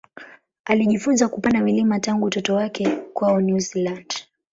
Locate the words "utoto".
2.25-2.55